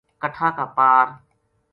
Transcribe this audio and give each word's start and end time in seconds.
کَٹھا 0.21 0.47
کا 0.57 0.65
پار 0.75 1.07